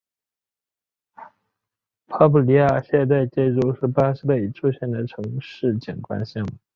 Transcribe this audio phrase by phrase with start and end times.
[2.07, 6.53] 潘普利亚现代建筑是巴西的一处现代城市景观项目。